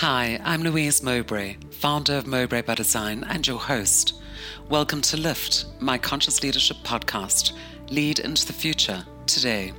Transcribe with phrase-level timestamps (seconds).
[0.00, 4.20] Hi, I'm Louise Mowbray, founder of Mowbray by Design and your host.
[4.68, 7.52] Welcome to Lift, my conscious leadership podcast,
[7.88, 9.72] Lead into the Future, today.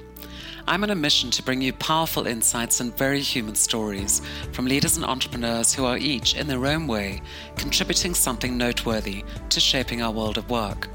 [0.68, 4.96] I'm on a mission to bring you powerful insights and very human stories from leaders
[4.98, 7.22] and entrepreneurs who are each, in their own way,
[7.56, 10.88] contributing something noteworthy to shaping our world of work.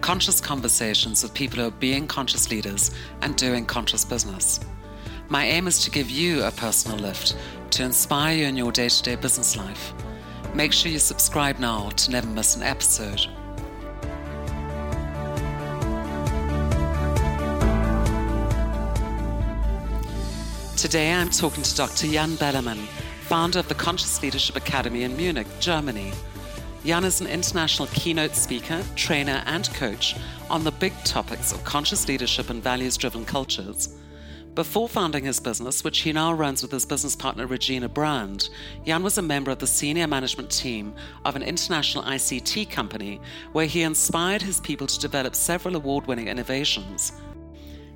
[0.00, 2.92] Conscious conversations with people who are being conscious leaders
[3.22, 4.60] and doing conscious business.
[5.32, 7.36] My aim is to give you a personal lift
[7.70, 9.94] to inspire you in your day to day business life.
[10.54, 13.20] Make sure you subscribe now to never miss an episode.
[20.76, 22.08] Today I'm talking to Dr.
[22.08, 22.84] Jan Bellermann,
[23.20, 26.10] founder of the Conscious Leadership Academy in Munich, Germany.
[26.84, 30.16] Jan is an international keynote speaker, trainer, and coach
[30.50, 33.99] on the big topics of conscious leadership and values driven cultures.
[34.60, 38.50] Before founding his business, which he now runs with his business partner Regina Brand,
[38.84, 43.64] Jan was a member of the senior management team of an international ICT company where
[43.64, 47.14] he inspired his people to develop several award winning innovations.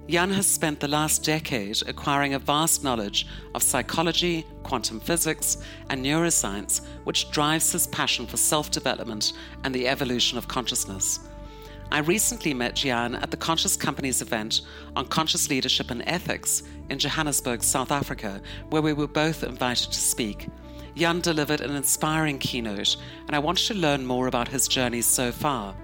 [0.09, 5.59] Jan has spent the last decade acquiring a vast knowledge of psychology, quantum physics,
[5.91, 11.21] and neuroscience, which drives his passion for self development and the evolution of consciousness.
[11.91, 14.63] I recently met Jan at the Conscious Companies event
[14.97, 18.41] on conscious leadership and ethics in Johannesburg, South Africa,
[18.71, 20.49] where we were both invited to speak.
[20.97, 22.97] Jan delivered an inspiring keynote,
[23.27, 25.75] and I wanted to learn more about his journey so far.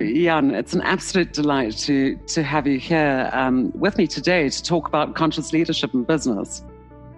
[0.00, 4.62] Jan, it's an absolute delight to, to have you here um, with me today to
[4.62, 6.64] talk about conscious leadership in business.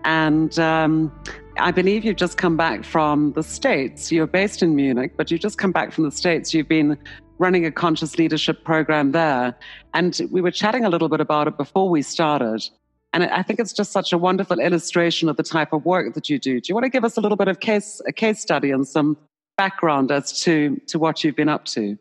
[0.05, 1.12] And um,
[1.58, 4.11] I believe you've just come back from the States.
[4.11, 6.55] You're based in Munich, but you've just come back from the States.
[6.55, 6.97] You've been
[7.39, 9.56] running a conscious leadership program there.
[9.95, 12.69] And we were chatting a little bit about it before we started.
[13.12, 16.30] And I think it's just such a wonderful illustration of the type of work that
[16.30, 16.61] you do.
[16.61, 18.89] Do you want to give us a little bit of case, a case study and
[18.89, 19.19] some
[19.58, 21.98] background as to, to what you've been up to?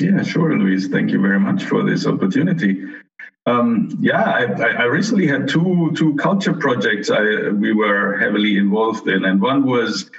[0.00, 0.86] Yeah, sure, Louise.
[0.86, 2.84] Thank you very much for this opportunity.
[3.46, 9.08] Um, yeah, I, I, recently had two two culture projects I, we were heavily involved
[9.08, 10.10] in, and one was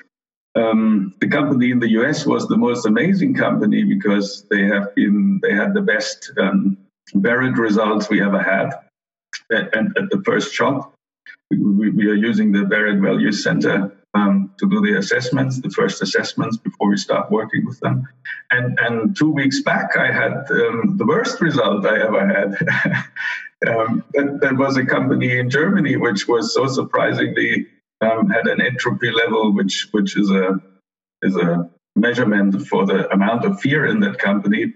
[0.56, 5.40] um, the company in the US was the most amazing company because they have been
[5.44, 6.76] they had the best um,
[7.14, 8.72] Barrett results we ever had,
[9.52, 10.92] and at the first shot,
[11.52, 16.02] we, we are using the Barrett Value Center um, to do the assessments, the first
[16.02, 18.08] assessments before we start working with them.
[18.52, 22.50] And and two weeks back, I had um, the worst result I ever had.
[23.68, 27.68] um, that, was a company in Germany which was so surprisingly
[28.02, 30.60] um, had an entropy level, which which is a
[31.22, 34.74] is a measurement for the amount of fear in that company.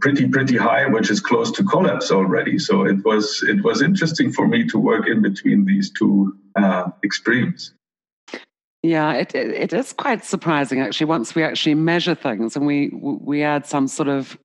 [0.00, 2.58] Pretty pretty high, which is close to collapse already.
[2.58, 6.90] So it was it was interesting for me to work in between these two uh,
[7.02, 7.72] extremes.
[8.82, 11.06] Yeah, it, it, it is quite surprising actually.
[11.06, 14.38] Once we actually measure things and we we add some sort of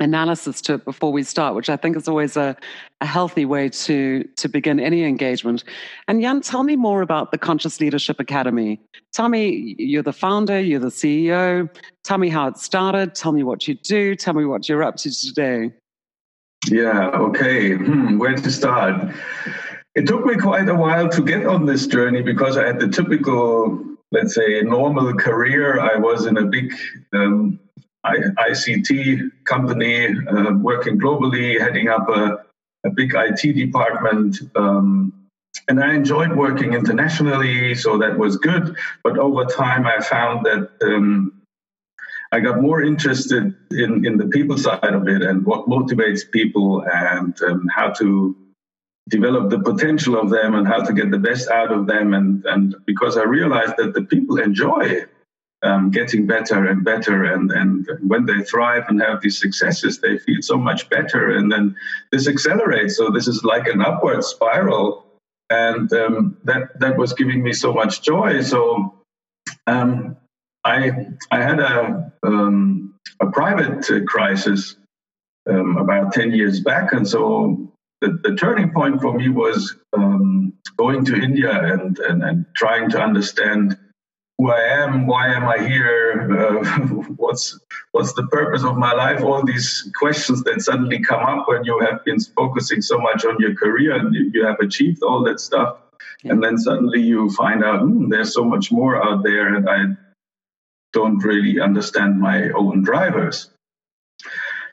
[0.00, 2.56] analysis to it before we start, which I think is always a,
[3.00, 5.64] a healthy way to, to begin any engagement.
[6.08, 8.80] And Jan, tell me more about the Conscious Leadership Academy.
[9.12, 11.70] Tell me, you're the founder, you're the CEO.
[12.04, 13.14] Tell me how it started.
[13.14, 14.14] Tell me what you do.
[14.14, 15.72] Tell me what you're up to today.
[16.68, 17.74] Yeah, okay.
[17.74, 19.14] Hmm, where to start?
[19.94, 22.88] It took me quite a while to get on this journey because I had the
[22.88, 23.82] typical,
[24.12, 25.80] let's say, normal career.
[25.80, 26.74] I was in a big
[27.14, 27.58] um,
[28.14, 32.44] ICT company uh, working globally, heading up a,
[32.84, 34.38] a big IT department.
[34.54, 35.12] Um,
[35.68, 38.76] and I enjoyed working internationally, so that was good.
[39.02, 41.42] But over time, I found that um,
[42.32, 46.84] I got more interested in, in the people side of it and what motivates people
[46.92, 48.36] and um, how to
[49.08, 52.14] develop the potential of them and how to get the best out of them.
[52.14, 55.04] And, and because I realized that the people enjoy
[55.62, 57.24] um, getting better and better.
[57.24, 61.36] And, and when they thrive and have these successes, they feel so much better.
[61.36, 61.76] And then
[62.12, 62.96] this accelerates.
[62.96, 65.04] So this is like an upward spiral.
[65.50, 68.42] And um, that, that was giving me so much joy.
[68.42, 68.94] So
[69.66, 70.16] um,
[70.64, 74.76] I, I had a, um, a private crisis
[75.48, 76.92] um, about 10 years back.
[76.92, 82.22] And so the, the turning point for me was um, going to India and, and,
[82.22, 83.78] and trying to understand
[84.38, 86.64] who I am, why am I here, uh,
[87.16, 87.58] what's
[87.92, 89.22] what's the purpose of my life?
[89.22, 93.36] All these questions that suddenly come up when you have been focusing so much on
[93.40, 95.78] your career and you, have achieved all that stuff,
[96.22, 96.32] yeah.
[96.32, 99.86] and then suddenly you find out hmm, there's so much more out there, and I
[100.92, 103.50] don't really understand my own drivers.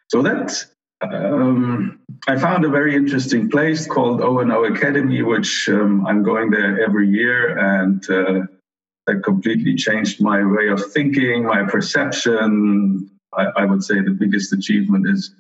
[0.10, 0.66] So that
[1.02, 6.84] um, I found a very interesting place called O&O Academy, which um, I'm going there
[6.84, 8.42] every year, and uh,
[9.08, 13.10] that completely changed my way of thinking, my perception.
[13.34, 15.34] I, I would say the biggest achievement is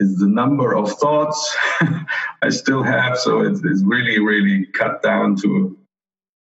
[0.00, 1.56] is the number of thoughts
[2.42, 3.18] I still have.
[3.18, 5.76] So it's, it's really, really cut down to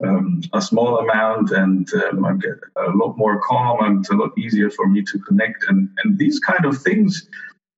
[0.05, 4.15] um, a small amount, and um, I get a lot more calm, and it's a
[4.15, 5.65] lot easier for me to connect.
[5.69, 7.29] And and these kind of things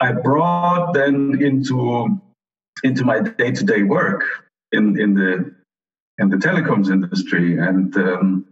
[0.01, 2.19] I brought then into
[2.83, 4.25] into my day to day work
[4.73, 5.55] in in the
[6.19, 8.48] in the telecoms industry, and um,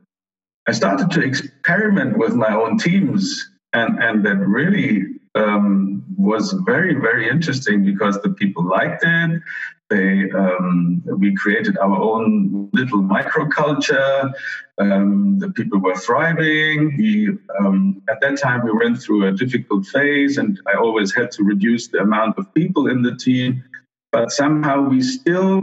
[0.68, 5.04] I started to experiment with my own teams, and and that really
[5.34, 9.42] um, was very very interesting because the people liked it.
[9.88, 14.32] They um, we created our own little microculture.
[14.78, 16.96] Um, the people were thriving.
[16.98, 21.30] We um, at that time we went through a difficult phase, and I always had
[21.32, 23.62] to reduce the amount of people in the team.
[24.10, 25.60] But somehow we still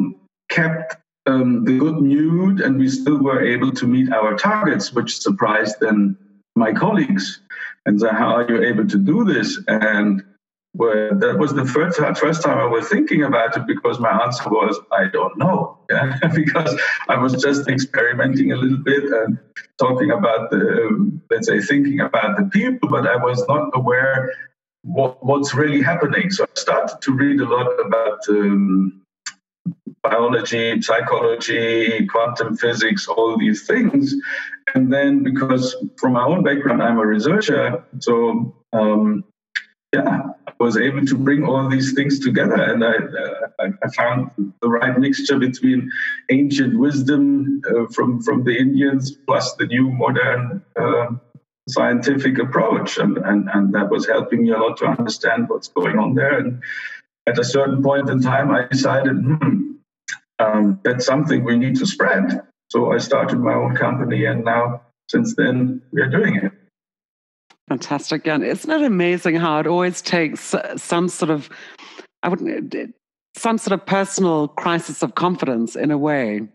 [0.49, 5.19] kept um, the good mood, and we still were able to meet our targets, which
[5.19, 6.17] surprised then
[6.55, 7.41] my colleagues.
[7.85, 9.59] And so, how are you able to do this?
[9.67, 10.23] And
[10.75, 14.49] well, that was the first, first time I was thinking about it because my answer
[14.49, 15.77] was, I don't know.
[15.91, 16.17] Yeah?
[16.33, 19.37] because I was just experimenting a little bit and
[19.77, 24.33] talking about the, let's say, thinking about the people, but I was not aware
[24.81, 26.31] what, what's really happening.
[26.31, 29.02] So I started to read a lot about um,
[30.03, 34.13] biology, psychology, quantum physics, all these things.
[34.75, 39.23] And then because from my own background, I'm a researcher, so um,
[39.93, 44.31] yeah, I was able to bring all these things together, and I, uh, I found
[44.61, 45.89] the right mixture between
[46.31, 51.07] ancient wisdom uh, from from the Indians plus the new modern uh,
[51.69, 55.99] scientific approach, and, and and that was helping me a lot to understand what's going
[55.99, 56.39] on there.
[56.39, 56.63] And
[57.27, 59.72] at a certain point in time, I decided, hmm,
[60.39, 62.41] um, that's something we need to spread.
[62.69, 66.51] So I started my own company, and now since then we are doing it.
[67.69, 68.43] Fantastic, Jan.
[68.43, 71.49] Isn't it amazing how it always takes some sort of,
[72.21, 72.75] I wouldn't,
[73.37, 76.47] some sort of personal crisis of confidence in a way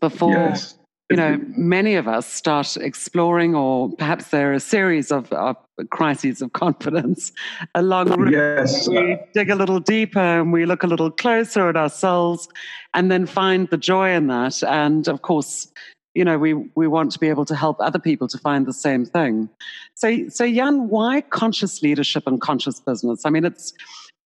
[0.00, 0.77] before yes
[1.10, 5.56] you know, many of us start exploring, or perhaps there are a series of, of
[5.90, 7.32] crises of confidence
[7.74, 8.86] along the yes.
[8.86, 12.48] We dig a little deeper and we look a little closer at ourselves
[12.92, 14.62] and then find the joy in that.
[14.62, 15.72] And of course,
[16.14, 18.72] you know, we, we want to be able to help other people to find the
[18.72, 19.48] same thing.
[19.94, 23.24] So, so Jan, why conscious leadership and conscious business?
[23.24, 23.72] I mean, it's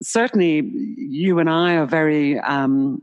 [0.02, 3.02] certainly you and I are very um,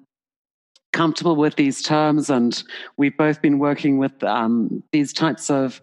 [0.92, 2.64] comfortable with these terms, and
[2.98, 5.82] we've both been working with um, these types of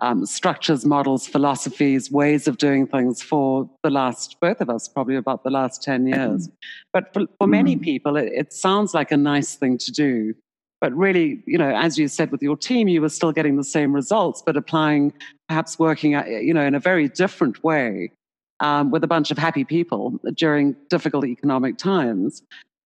[0.00, 5.16] um, structures, models, philosophies, ways of doing things for the last, both of us, probably
[5.16, 6.48] about the last 10 years.
[6.92, 7.82] But for, for many mm.
[7.82, 10.34] people, it, it, sounds like a nice thing to do.
[10.80, 13.64] But really, you know, as you said with your team, you were still getting the
[13.64, 15.12] same results, but applying,
[15.48, 18.12] perhaps working, uh, you know, in a very different way
[18.60, 22.42] um, with a bunch of happy people during difficult economic times.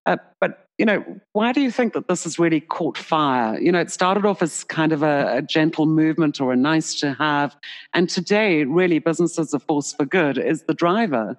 [0.06, 3.58] Uh, but you know, why do you think that this has really caught fire?
[3.60, 6.98] You know, it started off as kind of a, a gentle movement or a nice
[7.00, 7.54] to have,
[7.94, 11.36] and today, really, business as a force for good is the driver,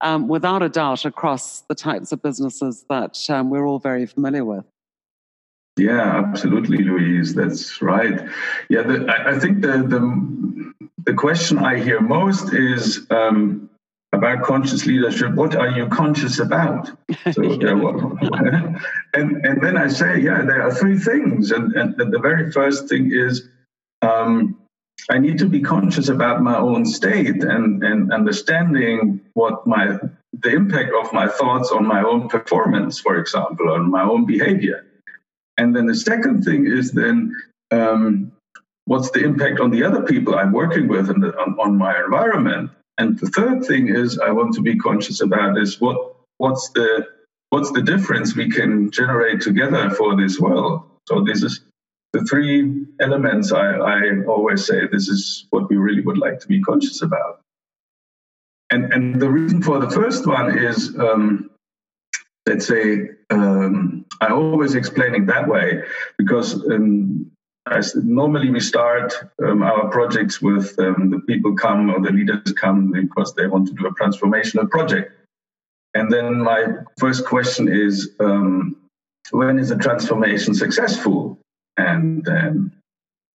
[0.00, 4.44] um, without a doubt, across the types of businesses that um, we're all very familiar
[4.44, 4.64] with.
[5.76, 7.34] Yeah, absolutely, Louise.
[7.34, 8.26] That's right.
[8.70, 10.72] Yeah, the, I, I, think the, the
[11.04, 13.06] the question I hear most is.
[13.10, 13.68] Um,
[14.16, 15.34] about conscious leadership.
[15.34, 16.90] What are you conscious about?
[17.32, 17.42] So,
[19.14, 21.52] and, and then I say, yeah, there are three things.
[21.52, 23.48] And, and, and the very first thing is
[24.02, 24.58] um,
[25.10, 29.98] I need to be conscious about my own state and, and understanding what my
[30.42, 34.84] the impact of my thoughts on my own performance, for example, on my own behavior.
[35.56, 37.34] And then the second thing is then
[37.70, 38.32] um,
[38.84, 42.70] what's the impact on the other people I'm working with and on, on my environment.
[42.98, 47.06] And the third thing is I want to be conscious about is what what's the
[47.50, 50.82] what's the difference we can generate together for this world.
[51.06, 51.60] So this is
[52.12, 56.48] the three elements I, I always say this is what we really would like to
[56.48, 57.40] be conscious about.
[58.70, 61.50] And and the reason for the first one is um,
[62.46, 65.82] let's say um, I always explain it that way
[66.16, 67.30] because um,
[67.96, 69.12] normally we start
[69.44, 73.66] um, our projects with um, the people come or the leaders come because they want
[73.68, 75.12] to do a transformational project.
[75.94, 76.66] And then my
[76.98, 78.76] first question is, um,
[79.30, 81.38] when is a transformation successful?
[81.76, 82.72] And then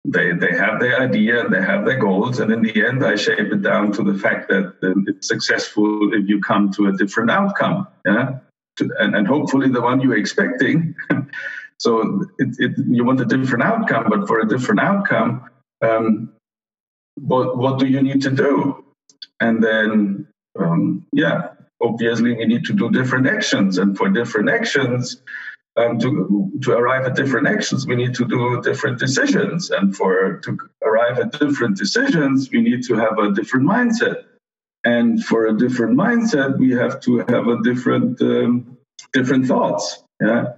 [0.04, 3.16] they they have their idea and they have their goals, and in the end, I
[3.16, 6.92] shape it down to the fact that um, it's successful if you come to a
[6.92, 7.87] different outcome.
[8.06, 8.38] Yeah,
[8.80, 10.94] and, and hopefully the one you're expecting.
[11.78, 15.49] so it, it, you want a different outcome, but for a different outcome,
[15.80, 16.32] um,
[17.20, 18.85] what what do you need to do?
[19.40, 20.26] And then,
[20.58, 25.23] um, yeah, obviously we need to do different actions, and for different actions,
[25.76, 30.38] um, to to arrive at different actions, we need to do different decisions, and for
[30.38, 34.25] to arrive at different decisions, we need to have a different mindset.
[34.85, 38.78] And for a different mindset, we have to have a different um,
[39.12, 40.02] different thoughts.
[40.20, 40.54] Yeah,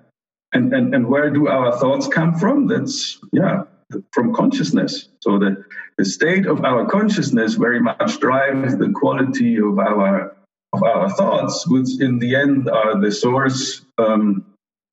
[0.52, 2.66] and and and where do our thoughts come from?
[2.66, 3.64] That's yeah,
[4.12, 5.08] from consciousness.
[5.20, 5.64] So the
[5.98, 10.36] the state of our consciousness very much drives the quality of our
[10.72, 14.44] of our thoughts, which in the end are the source um,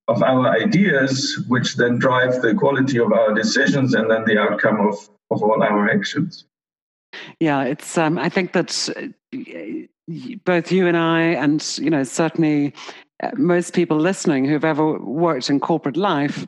[0.07, 4.87] of our ideas, which then drive the quality of our decisions and then the outcome
[4.87, 6.45] of, of all our actions.
[7.39, 7.97] Yeah, it's.
[7.97, 9.37] Um, I think that uh,
[10.45, 12.73] both you and I, and you know, certainly
[13.35, 16.45] most people listening who've ever worked in corporate life,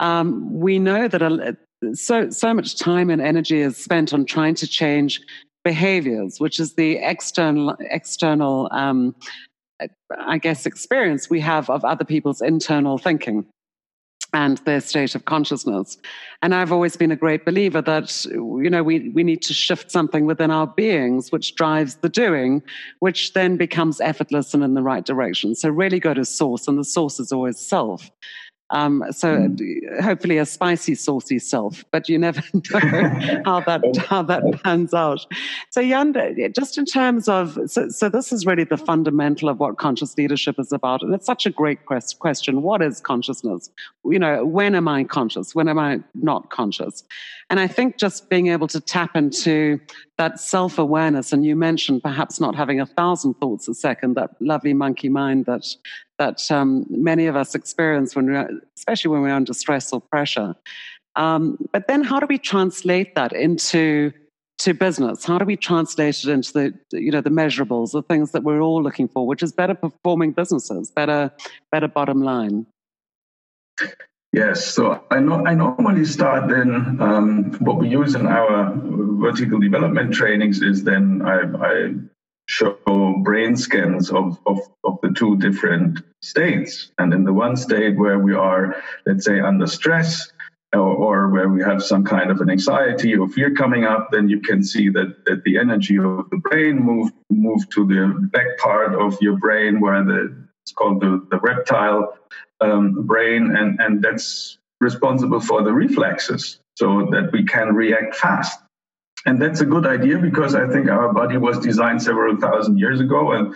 [0.00, 1.56] um, we know that a,
[1.94, 5.20] so so much time and energy is spent on trying to change
[5.64, 9.14] behaviors, which is the external external um,
[10.18, 13.46] I guess, experience we have of other people's internal thinking
[14.32, 15.98] and their state of consciousness.
[16.42, 19.90] And I've always been a great believer that, you know, we, we need to shift
[19.90, 22.62] something within our beings, which drives the doing,
[23.00, 25.54] which then becomes effortless and in the right direction.
[25.54, 28.10] So really go to source, and the source is always self.
[28.70, 30.00] Um, so mm.
[30.00, 35.24] hopefully a spicy, saucy self, but you never know how that how that pans out.
[35.70, 36.14] So Jan,
[36.54, 40.56] just in terms of so, so this is really the fundamental of what conscious leadership
[40.58, 42.62] is about, and it's such a great quest- question.
[42.62, 43.70] What is consciousness?
[44.04, 45.54] You know, when am I conscious?
[45.54, 47.04] When am I not conscious?
[47.50, 49.80] And I think just being able to tap into
[50.18, 54.30] that self awareness, and you mentioned perhaps not having a thousand thoughts a second, that
[54.40, 55.64] lovely monkey mind that
[56.18, 60.54] that um, many of us experience when we're, especially when we're under stress or pressure.
[61.16, 64.12] Um, but then, how do we translate that into
[64.58, 65.24] to business?
[65.24, 68.60] How do we translate it into the you know the measurables, the things that we're
[68.60, 71.32] all looking for, which is better performing businesses, better
[71.72, 72.66] better bottom line?
[74.32, 77.00] Yes, so I know I normally start then.
[77.00, 81.94] Um, what we use in our vertical development trainings is then I, I
[82.46, 82.76] show
[83.22, 86.92] brain scans of, of, of the two different states.
[86.98, 90.32] And in the one state where we are, let's say, under stress,
[90.74, 94.28] or, or, where we have some kind of an anxiety or fear coming up, then
[94.28, 98.58] you can see that, that the energy of the brain move move to the back
[98.58, 102.18] part of your brain where the it's called the, the reptile
[102.60, 108.60] um, brain, and, and that's responsible for the reflexes so that we can react fast.
[109.28, 112.98] And that's a good idea because I think our body was designed several thousand years
[112.98, 113.32] ago.
[113.32, 113.54] And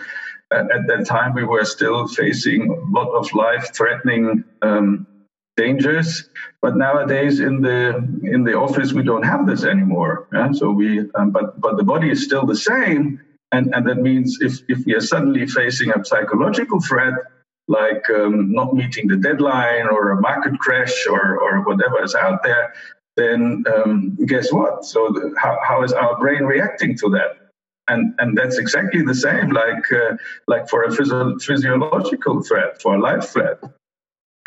[0.51, 5.07] at, at that time, we were still facing a lot of life threatening um,
[5.57, 6.29] dangers.
[6.61, 7.97] But nowadays, in the
[8.35, 10.29] in the office, we don't have this anymore.
[10.31, 10.53] Yeah?
[10.53, 14.41] So we, um, but but the body is still the same, and and that means
[14.43, 17.15] if if we are suddenly facing a psychological threat,
[17.69, 22.43] like um, not meeting the deadline or a market crash or or whatever is out
[22.43, 22.75] there,
[23.17, 24.85] then um, guess what?
[24.85, 27.39] So the, how, how is our brain reacting to that?
[27.89, 30.17] And, and that's exactly the same like, uh,
[30.47, 33.59] like for a physio- physiological threat, for a life threat.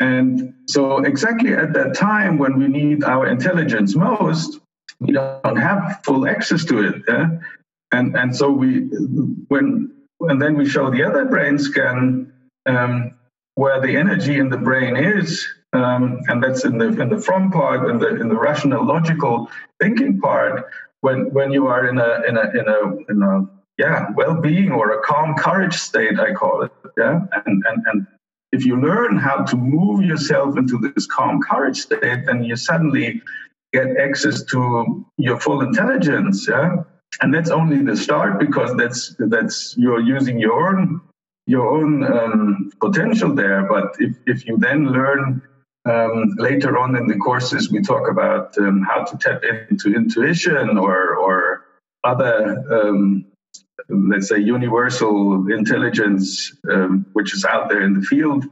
[0.00, 4.60] And so exactly at that time when we need our intelligence most,
[5.00, 7.02] we don't have full access to it.
[7.92, 8.80] And, and so we,
[9.48, 12.32] when, and then we show the other brain scan
[12.66, 13.14] um,
[13.54, 15.46] where the energy in the brain is,
[15.76, 19.50] um, and that's in the in the front part, in the in the rational, logical
[19.80, 20.64] thinking part.
[21.00, 23.46] When when you are in a in a in a in a
[23.78, 26.72] yeah well-being or a calm courage state, I call it.
[26.96, 28.06] Yeah, and and and
[28.52, 33.22] if you learn how to move yourself into this calm courage state, then you suddenly
[33.72, 36.48] get access to your full intelligence.
[36.48, 36.84] Yeah,
[37.20, 41.00] and that's only the start because that's that's you're using your own
[41.46, 43.62] your own um, potential there.
[43.64, 45.42] But if, if you then learn
[45.86, 50.76] um, later on in the courses, we talk about um, how to tap into intuition
[50.78, 51.64] or, or
[52.02, 53.24] other, um,
[53.88, 58.44] let's say, universal intelligence, um, which is out there in the field.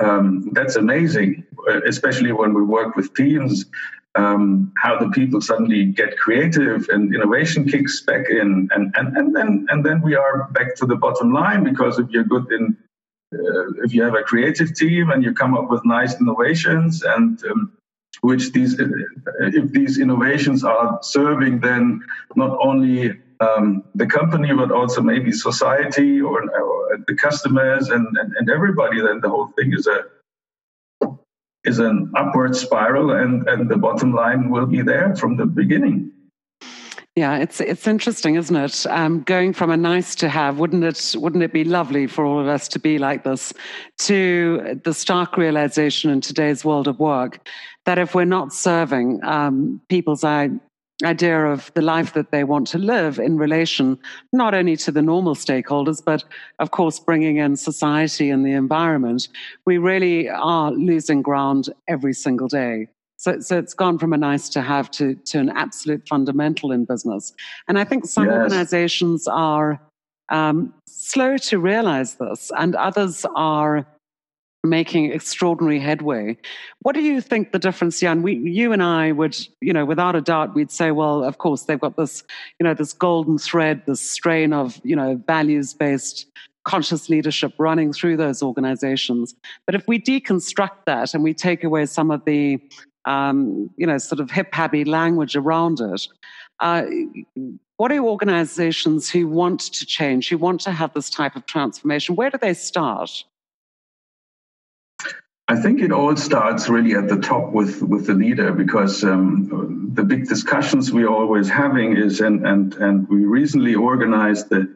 [0.00, 1.44] Um, that's amazing,
[1.86, 3.66] especially when we work with teams.
[4.14, 9.36] Um, how the people suddenly get creative and innovation kicks back in, and, and, and
[9.36, 12.76] then and then we are back to the bottom line because if you're good in
[13.34, 17.44] uh, if you have a creative team and you come up with nice innovations and
[17.44, 17.72] um,
[18.22, 22.00] which these if these innovations are serving then
[22.36, 28.34] not only um, the company but also maybe society or, or the customers and, and,
[28.36, 30.04] and everybody then the whole thing is a
[31.64, 36.10] is an upward spiral and and the bottom line will be there from the beginning
[37.18, 38.86] yeah, it's it's interesting, isn't it?
[38.86, 41.16] Um, going from a nice to have, wouldn't it?
[41.18, 43.52] Wouldn't it be lovely for all of us to be like this?
[44.06, 47.48] To the stark realization in today's world of work
[47.86, 52.78] that if we're not serving um, people's idea of the life that they want to
[52.78, 53.98] live in relation
[54.32, 56.22] not only to the normal stakeholders, but
[56.60, 59.26] of course bringing in society and the environment,
[59.66, 62.86] we really are losing ground every single day.
[63.18, 66.84] So, so it's gone from a nice to have to, to an absolute fundamental in
[66.84, 67.34] business.
[67.66, 68.34] And I think some yes.
[68.34, 69.80] organizations are
[70.28, 73.86] um, slow to realize this, and others are
[74.64, 76.36] making extraordinary headway.
[76.82, 78.22] What do you think the difference, Jan?
[78.22, 81.62] We, you and I would, you know, without a doubt, we'd say, well, of course,
[81.62, 82.22] they've got this,
[82.60, 86.26] you know, this golden thread, this strain of, you know, values based
[86.64, 89.34] conscious leadership running through those organizations.
[89.64, 92.60] But if we deconstruct that and we take away some of the
[93.04, 96.06] um, you know, sort of hip happy language around it.
[96.60, 96.84] Uh,
[97.76, 102.16] what are organizations who want to change, who want to have this type of transformation?
[102.16, 103.24] Where do they start?
[105.50, 109.90] I think it all starts really at the top with, with the leader because um,
[109.94, 114.68] the big discussions we're always having is, and, and, and we recently organized the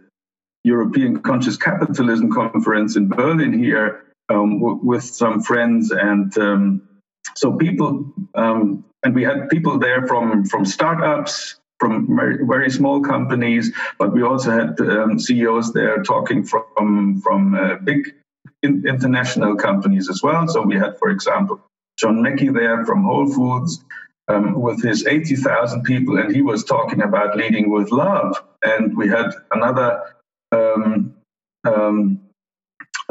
[0.65, 6.89] European Conscious Capitalism Conference in Berlin here um, w- with some friends and um,
[7.35, 13.01] so people, um, and we had people there from from startups, from very, very small
[13.01, 18.15] companies, but we also had um, CEOs there talking from from uh, big
[18.63, 20.47] in, international companies as well.
[20.49, 21.61] So we had, for example,
[21.99, 23.85] John Mackey there from Whole Foods.
[24.29, 28.41] Um, with his 80,000 people, and he was talking about leading with love.
[28.63, 30.01] And we had another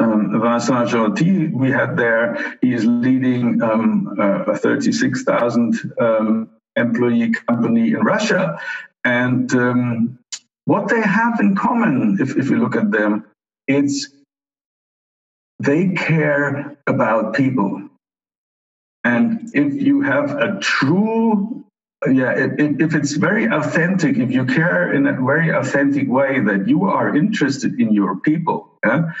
[0.02, 2.58] um, Vincent Gentil we had there.
[2.60, 8.60] He is leading um, a 36,000 um, employee company in Russia.
[9.04, 10.18] And um,
[10.64, 13.24] what they have in common, if, if you look at them,
[13.66, 14.08] it's
[15.58, 17.88] they care about people.
[19.04, 21.64] And if you have a true
[22.10, 26.84] yeah, if it's very authentic, if you care in a very authentic way that you
[26.84, 29.12] are interested in your people, yeah?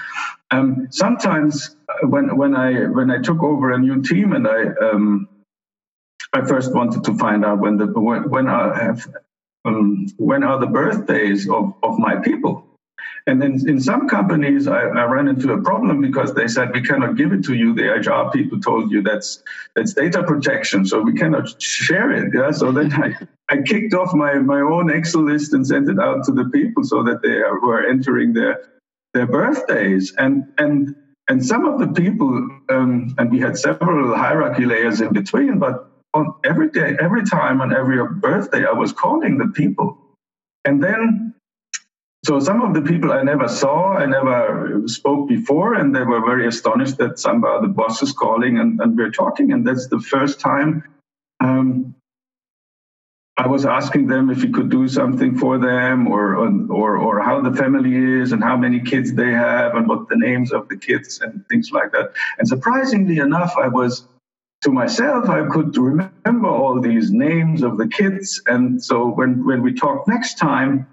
[0.50, 4.66] um, sometimes uh, when when I when I took over a new team and I
[4.82, 5.28] um,
[6.32, 9.06] I first wanted to find out when the when, when I have
[9.64, 12.66] um, when are the birthdays of, of my people
[13.26, 16.82] and then in some companies, I, I, ran into a problem because they said we
[16.82, 17.72] cannot give it to you.
[17.72, 19.42] The HR people told you that's
[19.76, 22.32] that's data protection, so we cannot share it.
[22.34, 22.50] Yeah.
[22.50, 23.14] So then I,
[23.48, 26.82] I kicked off my, my own Excel list and sent it out to the people
[26.82, 28.60] so that they were entering their
[29.14, 30.12] their birthdays.
[30.18, 30.94] And and
[31.28, 32.28] and some of the people,
[32.68, 37.60] um, and we had several hierarchy layers in between, but on every day, every time
[37.60, 39.98] on every birthday, I was calling the people.
[40.64, 41.34] And then
[42.24, 46.20] so some of the people I never saw, I never spoke before, and they were
[46.20, 49.52] very astonished that some of the boss is calling and, and we're talking.
[49.52, 50.84] And that's the first time
[51.40, 51.96] um,
[53.42, 57.40] I was asking them if you could do something for them, or, or or how
[57.40, 60.76] the family is, and how many kids they have, and what the names of the
[60.76, 62.12] kids and things like that.
[62.38, 64.06] And surprisingly enough, I was
[64.62, 68.40] to myself, I could remember all these names of the kids.
[68.46, 70.86] And so when when we talked next time,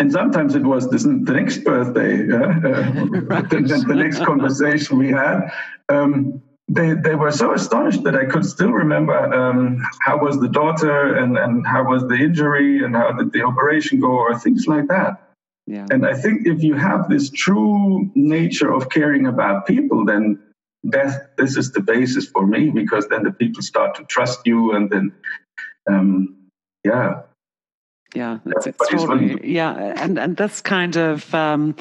[0.00, 2.38] and sometimes it was this, the next birthday, uh,
[3.32, 3.48] right.
[3.48, 5.48] the, the, next conversation we had.
[5.88, 10.48] Um, they, they were so astonished that I could still remember um, how was the
[10.48, 14.66] daughter and, and how was the injury and how did the operation go or things
[14.66, 15.22] like that.
[15.66, 15.86] Yeah.
[15.90, 20.40] And I think if you have this true nature of caring about people, then
[20.84, 24.72] that this is the basis for me because then the people start to trust you
[24.72, 25.12] and then
[25.88, 26.36] um,
[26.84, 27.22] yeah
[28.16, 29.40] yeah, that's extraordinary.
[29.44, 31.76] Yeah, and and this kind of um,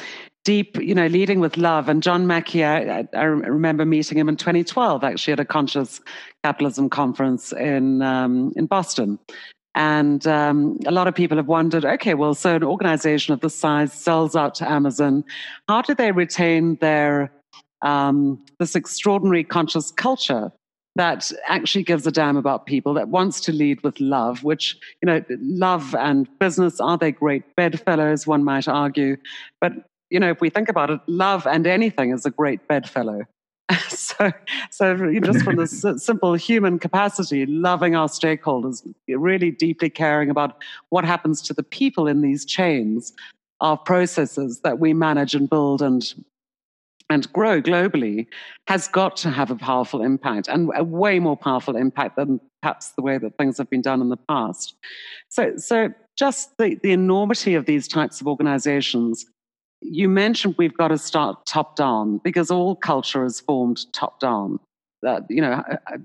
[0.46, 1.90] deep, you know, leading with love.
[1.90, 6.00] And John Mackey, I, I, remember meeting him in 2012, actually at a conscious
[6.44, 9.20] capitalism conference in um, in Boston.
[9.74, 13.54] And um, a lot of people have wondered, okay, well, so an organization of this
[13.54, 15.26] size sells out to Amazon.
[15.68, 17.30] How do they retain their
[17.82, 20.52] um, this extraordinary conscious culture
[20.96, 25.08] that actually gives a damn about people, that wants to lead with love, which, you
[25.08, 29.18] know, love and business, are they great bedfellows, one might argue.
[29.60, 29.74] But,
[30.10, 33.24] you know, if we think about it, love and anything is a great bedfellow.
[33.90, 34.32] so,
[34.70, 41.04] so just from the simple human capacity, loving our stakeholders, really deeply caring about what
[41.04, 43.14] happens to the people in these chains
[43.62, 46.14] of processes that we manage and build and
[47.10, 48.26] and grow globally
[48.68, 52.90] has got to have a powerful impact and a way more powerful impact than perhaps
[52.94, 54.76] the way that things have been done in the past.
[55.30, 59.28] So, so just the, the enormity of these types of organizations
[59.92, 64.60] you mentioned we've got to start top down because all culture is formed top down.
[65.02, 65.98] That you know, uh, uh,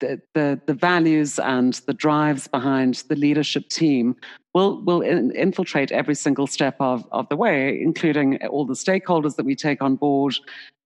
[0.00, 4.16] the, the, the values and the drives behind the leadership team
[4.54, 9.36] will will in, infiltrate every single step of of the way, including all the stakeholders
[9.36, 10.34] that we take on board,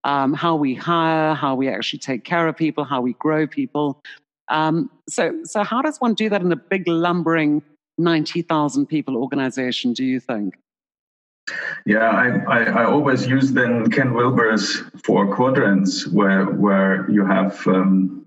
[0.04, 4.00] um, how we hire, how we actually take care of people, how we grow people.
[4.48, 7.62] Um, so so how does one do that in a big lumbering
[7.96, 9.94] ninety thousand people organization?
[9.94, 10.54] Do you think?
[11.84, 17.66] Yeah, I, I, I, always use then Ken Wilber's four quadrants where where you have
[17.66, 18.26] um,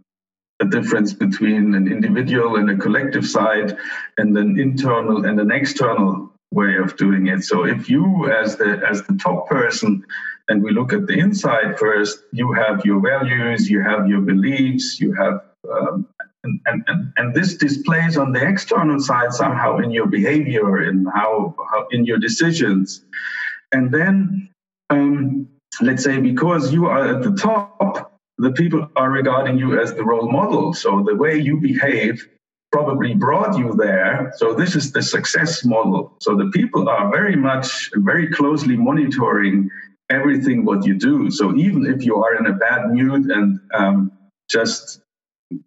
[0.59, 3.77] a difference between an individual and a collective side
[4.17, 7.43] and an internal and an external way of doing it.
[7.43, 10.03] So if you as the as the top person
[10.47, 14.99] and we look at the inside first, you have your values, you have your beliefs,
[14.99, 16.07] you have um,
[16.65, 21.55] and, and, and this displays on the external side somehow in your behavior in how,
[21.71, 23.03] how in your decisions.
[23.71, 24.49] And then
[24.89, 25.47] um,
[25.81, 30.03] let's say because you are at the top the people are regarding you as the
[30.03, 30.73] role model.
[30.73, 32.27] So the way you behave
[32.71, 34.33] probably brought you there.
[34.35, 36.13] So this is the success model.
[36.19, 39.69] So the people are very much very closely monitoring
[40.09, 41.31] everything what you do.
[41.31, 44.11] So even if you are in a bad mood and um,
[44.49, 45.01] just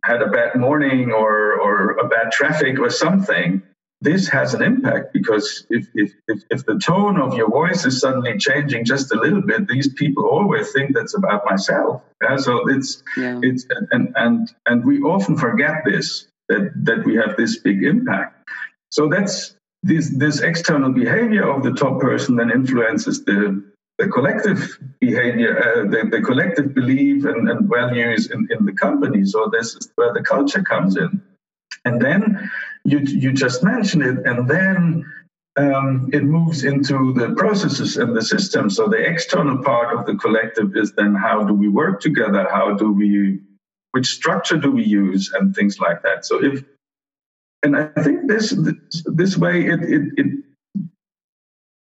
[0.04, 3.62] had a bad morning or, or a bad traffic or something,
[4.00, 8.00] this has an impact because if, if, if, if, the tone of your voice is
[8.00, 12.02] suddenly changing just a little bit, these people always think that's about myself.
[12.22, 12.36] Yeah?
[12.36, 13.40] So it's, yeah.
[13.42, 18.48] it's and, and, and we often forget this, that, that we have this big impact.
[18.90, 23.64] So that's this, this external behavior of the top person then influences the,
[23.98, 29.24] the collective behavior, uh, the, the collective belief and, and values in, in the company.
[29.24, 31.20] So this is where the culture comes in.
[31.84, 32.50] And then
[32.84, 35.04] you, you just mentioned it, and then
[35.56, 38.70] um, it moves into the processes and the system.
[38.70, 42.46] So the external part of the collective is then how do we work together?
[42.50, 43.40] How do we,
[43.92, 46.24] which structure do we use, and things like that.
[46.24, 46.64] So if,
[47.64, 50.44] and I think this this, this way it, it, it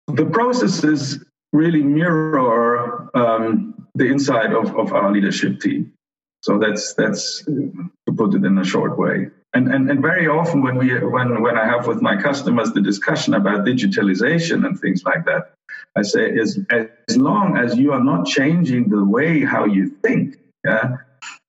[0.08, 5.94] the processes really mirror um, the inside of, of our leadership team.
[6.42, 9.28] So that's that's to put it in a short way.
[9.54, 12.82] And, and and very often when we when when I have with my customers the
[12.82, 15.54] discussion about digitalization and things like that,
[15.98, 20.38] I say as as long as you are not changing the way how you think,
[20.64, 20.98] yeah,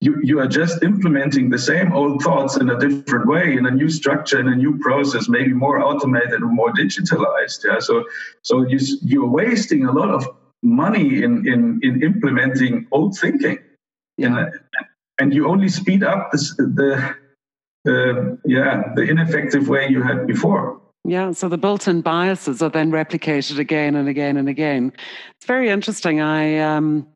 [0.00, 3.70] you, you are just implementing the same old thoughts in a different way in a
[3.70, 8.04] new structure in a new process maybe more automated or more digitalized yeah so
[8.42, 10.26] so you, you're wasting a lot of
[10.62, 13.58] money in in, in implementing old thinking
[14.16, 14.26] yeah.
[14.26, 14.60] and,
[15.18, 17.14] and you only speed up this, the
[17.84, 22.92] the yeah the ineffective way you had before yeah, so the built-in biases are then
[22.92, 24.92] replicated again and again and again.
[25.36, 26.20] It's very interesting.
[26.20, 27.06] I um,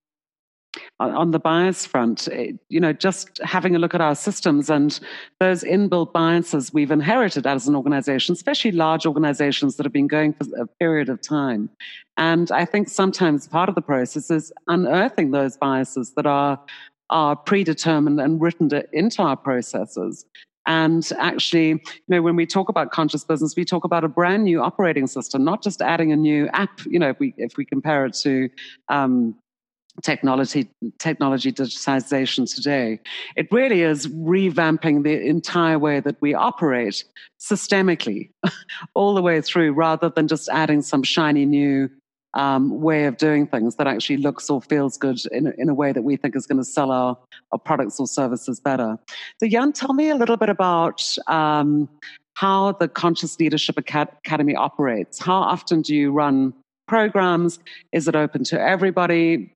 [1.00, 5.00] on the bias front, eh, you know, just having a look at our systems and
[5.40, 10.32] those inbuilt biases we've inherited as an organization, especially large organizations that have been going
[10.32, 11.68] for a period of time.
[12.16, 16.60] And I think sometimes part of the process is unearthing those biases that are,
[17.10, 20.24] are predetermined and written into our processes.
[20.66, 24.44] And actually, you know, when we talk about conscious business, we talk about a brand
[24.44, 26.80] new operating system, not just adding a new app.
[26.86, 28.48] You know, if we if we compare it to
[28.88, 29.34] um,
[30.02, 33.00] technology technology digitization today.
[33.36, 37.04] It really is revamping the entire way that we operate
[37.40, 38.30] systemically
[38.94, 41.88] all the way through rather than just adding some shiny new
[42.34, 45.92] um, way of doing things that actually looks or feels good in, in a way
[45.92, 47.16] that we think is going to sell our,
[47.52, 48.98] our products or services better.
[49.38, 51.88] So jan tell me a little bit about um,
[52.34, 55.20] how the conscious leadership academy operates.
[55.20, 56.52] How often do you run
[56.88, 57.60] programs?
[57.92, 59.54] Is it open to everybody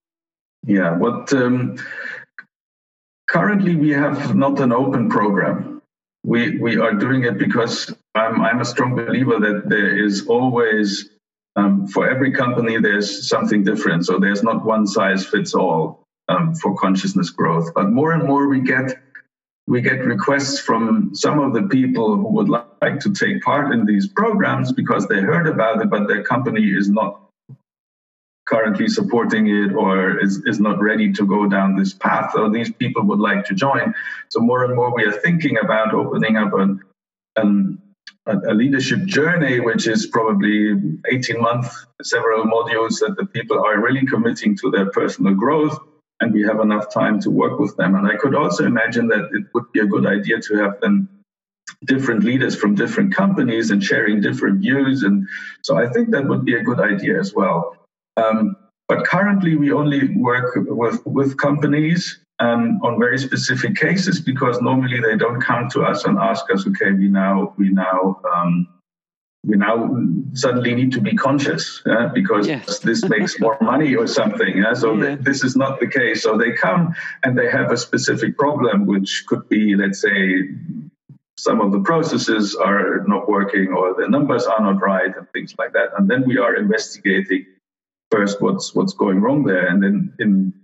[0.66, 1.76] yeah, but um,
[3.28, 5.82] currently we have not an open program.
[6.24, 11.10] We we are doing it because I'm I'm a strong believer that there is always
[11.56, 14.06] um, for every company there's something different.
[14.06, 17.72] So there's not one size fits all um, for consciousness growth.
[17.74, 19.00] But more and more we get
[19.66, 23.84] we get requests from some of the people who would like to take part in
[23.84, 27.27] these programs because they heard about it, but their company is not
[28.48, 32.72] currently supporting it or is, is not ready to go down this path or these
[32.72, 33.94] people would like to join
[34.28, 36.80] so more and more we are thinking about opening up an,
[37.36, 37.78] an
[38.28, 40.74] a leadership journey, which is probably
[41.10, 45.78] 18 months, several modules that the people are really committing to their personal growth,
[46.20, 47.94] and we have enough time to work with them.
[47.94, 51.08] And I could also imagine that it would be a good idea to have them
[51.84, 55.04] different leaders from different companies and sharing different views.
[55.04, 55.26] And
[55.62, 57.76] so I think that would be a good idea as well.
[58.18, 58.56] Um,
[58.88, 65.00] but currently, we only work with, with companies um, on very specific cases because normally
[65.00, 68.68] they don't come to us and ask us, okay, we now we now um,
[69.44, 69.96] we now
[70.34, 72.78] suddenly need to be conscious uh, because yes.
[72.88, 74.64] this makes more money or something.
[74.64, 75.16] Uh, so yeah.
[75.16, 76.22] th- this is not the case.
[76.22, 80.48] So they come and they have a specific problem, which could be, let's say,
[81.36, 85.54] some of the processes are not working or the numbers are not right and things
[85.56, 85.90] like that.
[85.96, 87.46] And then we are investigating
[88.10, 90.54] first what's what's going wrong there, and then in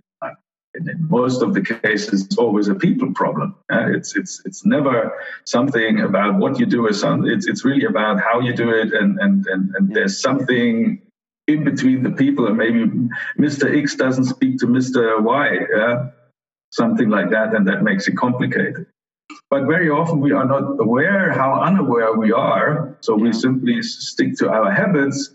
[0.77, 3.55] in most of the cases, it's always a people problem.
[3.71, 5.13] Uh, it's it's it's never
[5.45, 6.87] something about what you do.
[6.87, 11.01] It's it's really about how you do it, and and and, and there's something
[11.47, 12.85] in between the people, and maybe
[13.39, 13.81] Mr.
[13.81, 15.21] X doesn't speak to Mr.
[15.21, 16.09] Y, uh,
[16.71, 18.87] something like that, and that makes it complicated.
[19.49, 22.97] But very often we are not aware how unaware we are.
[23.01, 25.33] So we simply stick to our habits.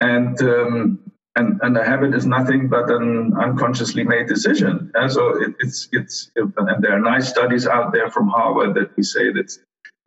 [0.00, 4.90] And, um, and, and a habit is nothing but an unconsciously made decision.
[4.94, 8.96] And so it, it's, it's, and there are nice studies out there from Harvard that
[8.96, 9.56] we say that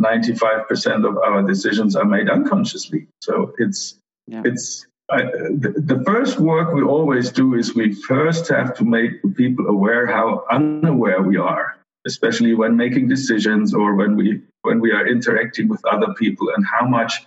[0.01, 3.07] 95% of our decisions are made unconsciously.
[3.21, 3.95] So it's,
[4.27, 4.43] yeah.
[4.45, 9.21] it's, I, the, the, first work we always do is we first have to make
[9.35, 14.91] people aware how unaware we are especially when making decisions or when we when we
[14.91, 17.25] are interacting with other people and how much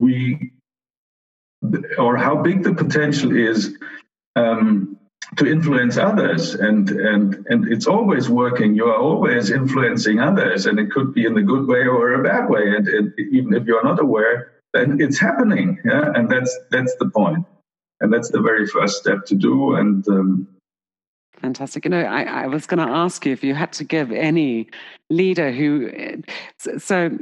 [0.00, 0.52] we
[1.98, 3.76] or how big the potential is
[4.36, 4.98] um,
[5.36, 6.54] to influence others.
[6.54, 8.74] And and and it's always working.
[8.74, 12.22] You are always influencing others and it could be in a good way or a
[12.22, 12.74] bad way.
[12.76, 15.78] And, and even if you're not aware then it's happening.
[15.84, 16.12] Yeah?
[16.14, 17.46] And that's that's the point.
[18.00, 19.74] And that's the very first step to do.
[19.74, 20.48] And um,
[21.40, 21.84] Fantastic.
[21.84, 24.68] You know, I, I was going to ask you if you had to give any
[25.10, 26.22] leader who,
[26.56, 27.18] so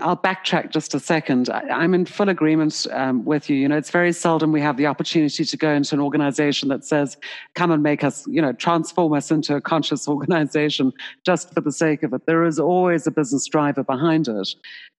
[0.00, 1.48] I'll backtrack just a second.
[1.48, 3.56] I, am in full agreement um, with you.
[3.56, 6.84] You know, it's very seldom we have the opportunity to go into an organization that
[6.84, 7.16] says,
[7.54, 10.92] come and make us, you know, transform us into a conscious organization
[11.24, 12.26] just for the sake of it.
[12.26, 14.48] There is always a business driver behind it.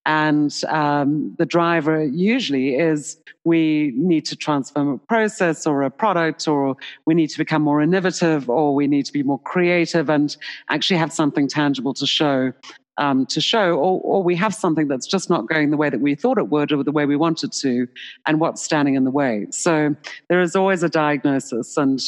[0.08, 6.48] And um, the driver usually is we need to transform a process or a product,
[6.48, 10.36] or we need to become more innovative, or we need to be more creative and
[10.70, 12.54] actually have something tangible to show.
[13.00, 16.02] Um, to show, or, or we have something that's just not going the way that
[16.02, 17.88] we thought it would or the way we wanted to,
[18.26, 19.46] and what's standing in the way.
[19.52, 19.96] So
[20.30, 22.02] there is always a diagnosis, and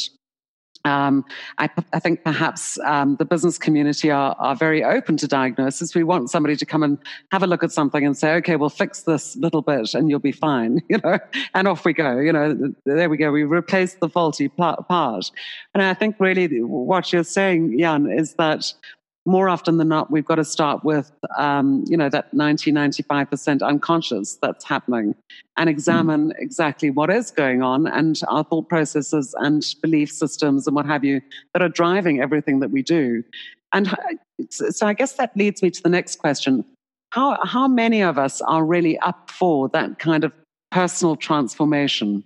[0.84, 1.24] um,
[1.58, 5.94] I, I, think perhaps um, the business community are, are, very open to diagnosis.
[5.94, 6.96] We want somebody to come and
[7.32, 10.20] have a look at something and say, "Okay, we'll fix this little bit, and you'll
[10.20, 11.18] be fine," you know.
[11.52, 12.18] And off we go.
[12.18, 13.30] You know, there we go.
[13.30, 15.30] We replace the faulty part.
[15.74, 18.72] And I think really what you're saying, Jan, is that
[19.26, 23.62] more often than not, we've got to start with, um, you know, that 90, 95%
[23.62, 25.14] unconscious that's happening
[25.56, 26.34] and examine mm.
[26.38, 31.04] exactly what is going on and our thought processes and belief systems and what have
[31.04, 31.20] you
[31.52, 33.22] that are driving everything that we do.
[33.72, 33.94] And
[34.48, 36.64] so I guess that leads me to the next question.
[37.10, 40.32] How, how many of us are really up for that kind of
[40.70, 42.24] personal transformation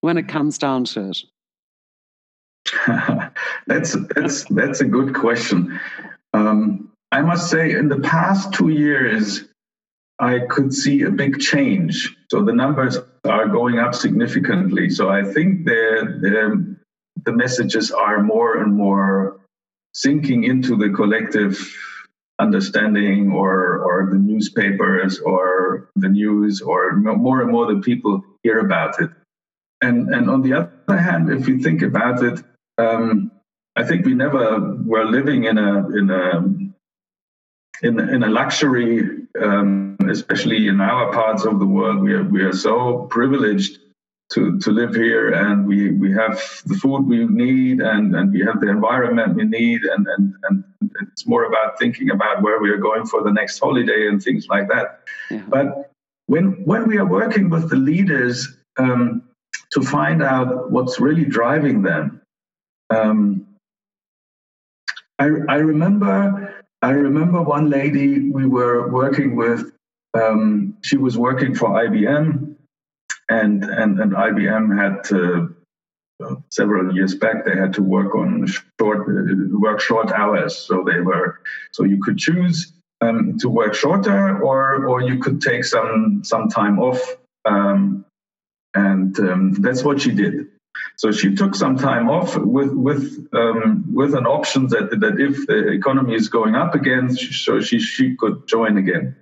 [0.00, 1.18] when it comes down to it?
[3.66, 5.78] that's that's that's a good question.
[6.36, 9.44] Um, I must say, in the past two years,
[10.18, 12.14] I could see a big change.
[12.30, 14.90] So the numbers are going up significantly.
[14.90, 16.76] So I think the,
[17.24, 19.40] the messages are more and more
[19.94, 21.54] sinking into the collective
[22.38, 28.58] understanding or, or the newspapers or the news or more and more the people hear
[28.58, 29.10] about it.
[29.82, 32.42] And, and on the other hand, if you think about it,
[32.78, 33.30] um,
[33.76, 36.38] I think we never were living in a in a
[37.82, 42.00] in, in a luxury, um, especially in our parts of the world.
[42.00, 43.78] We are we are so privileged
[44.32, 48.40] to, to live here, and we, we have the food we need, and, and we
[48.40, 50.64] have the environment we need, and, and and
[51.02, 54.48] it's more about thinking about where we are going for the next holiday and things
[54.48, 55.02] like that.
[55.30, 55.42] Yeah.
[55.48, 55.92] But
[56.26, 59.22] when when we are working with the leaders um,
[59.72, 62.22] to find out what's really driving them.
[62.88, 63.35] Um,
[65.18, 69.72] I, I remember I remember one lady we were working with.
[70.14, 72.54] Um, she was working for IBM,
[73.28, 75.46] and and and IBM had uh,
[76.50, 78.46] several years back, they had to work on
[78.78, 79.06] short
[79.50, 80.56] work short hours.
[80.56, 81.40] So they were
[81.72, 86.48] so you could choose um, to work shorter, or or you could take some some
[86.48, 87.00] time off,
[87.44, 88.04] um,
[88.74, 90.46] and um, that's what she did.
[90.96, 95.46] So she took some time off with with um, with an option that that if
[95.46, 99.16] the economy is going up again, so she she could join again.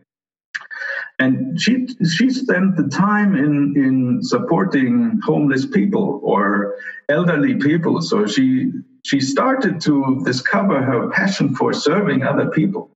[1.18, 1.86] And she
[2.16, 6.76] she spent the time in in supporting homeless people or
[7.08, 8.00] elderly people.
[8.02, 8.72] So she
[9.04, 12.90] she started to discover her passion for serving other people.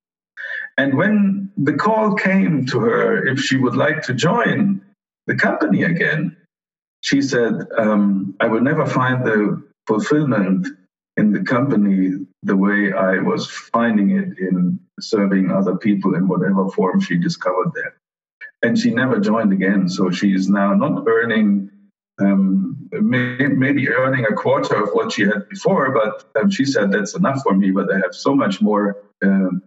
[0.79, 4.81] And when the call came to her if she would like to join
[5.27, 6.37] the company again,
[7.09, 10.69] she said, um, I will never find the fulfillment
[11.17, 16.69] in the company the way I was finding it in serving other people in whatever
[16.69, 17.95] form she discovered there.
[18.63, 19.89] And she never joined again.
[19.89, 21.71] So she is now not earning,
[22.21, 26.93] um, may, maybe earning a quarter of what she had before, but um, she said
[26.93, 29.63] that's enough for me, but I have so much more um,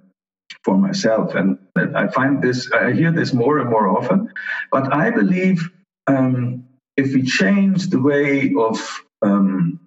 [0.63, 1.34] for myself.
[1.34, 1.58] And
[1.95, 4.32] I find this, I hear this more and more often.
[4.71, 5.67] But I believe
[6.06, 6.67] um,
[7.01, 8.77] if we change the way of
[9.21, 9.79] um,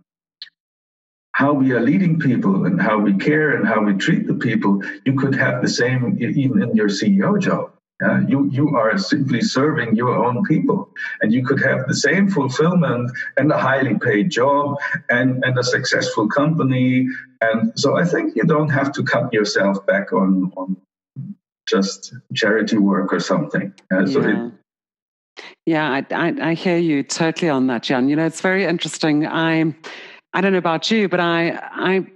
[1.33, 4.83] how we are leading people and how we care and how we treat the people,
[5.05, 7.71] you could have the same even in your CEO job.
[8.05, 12.29] Uh, you you are simply serving your own people, and you could have the same
[12.29, 14.77] fulfillment and a highly paid job
[15.11, 17.07] and and a successful company.
[17.41, 20.77] And so I think you don't have to cut yourself back on on
[21.69, 23.73] just charity work or something.
[23.93, 24.47] Uh, so yeah.
[24.47, 24.53] It,
[25.67, 28.09] yeah, I, I, I hear you totally on that, Jan.
[28.09, 29.27] You know, it's very interesting.
[29.27, 29.75] I
[30.33, 32.07] I don't know about you, but I I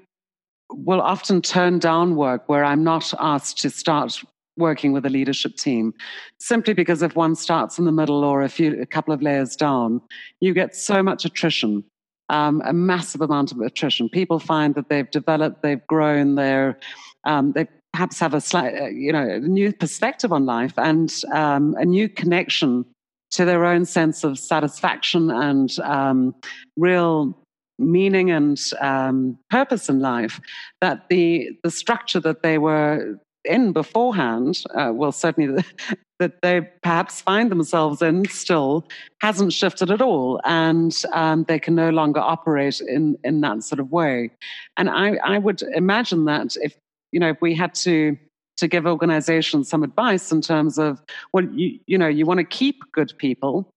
[0.71, 4.23] will often turn down work where I'm not asked to start
[4.59, 5.95] working with a leadership team
[6.41, 9.55] simply because if one starts in the middle or a few a couple of layers
[9.55, 10.03] down
[10.41, 11.85] you get so much attrition
[12.29, 16.77] um, a massive amount of attrition people find that they've developed they've grown they're
[17.25, 21.75] um, they perhaps have a slight uh, you know new perspective on life and um,
[21.79, 22.85] a new connection
[23.31, 26.35] to their own sense of satisfaction and um,
[26.77, 27.37] real
[27.79, 30.41] meaning and um, purpose in life
[30.81, 35.63] that the the structure that they were in beforehand uh, well certainly
[36.19, 38.87] that they perhaps find themselves in still
[39.21, 40.41] hasn't shifted at all.
[40.45, 44.31] And um, they can no longer operate in in that sort of way.
[44.77, 46.77] And i i would imagine that if
[47.13, 48.17] you know if we had to
[48.59, 52.45] to give organizations some advice in terms of, well, you, you know, you want to
[52.45, 53.69] keep good people.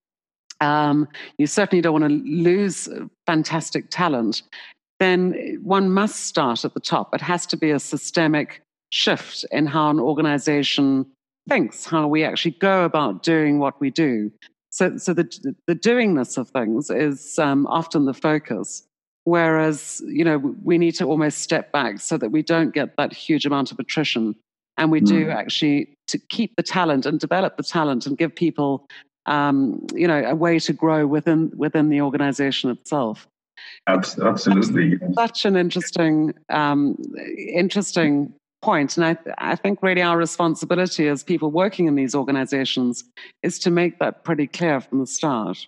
[0.60, 2.90] Um, you certainly don't want to lose
[3.26, 4.44] fantastic talent.
[5.00, 7.16] Then one must start at the top.
[7.16, 11.06] It has to be a systemic shift in how an organization
[11.50, 14.32] thinks, how we actually go about doing what we do.
[14.70, 18.84] So, so the, the doingness of things is um, often the focus.
[19.24, 23.14] Whereas, you know, we need to almost step back so that we don't get that
[23.14, 24.36] huge amount of attrition
[24.82, 25.36] and we do mm.
[25.36, 28.88] actually to keep the talent and develop the talent and give people
[29.28, 33.28] um, you know a way to grow within within the organization itself.
[33.88, 34.98] Absolutely.
[35.14, 36.98] Such an interesting um,
[37.38, 38.98] interesting point.
[38.98, 43.04] And I, I think really our responsibility as people working in these organizations
[43.44, 45.68] is to make that pretty clear from the start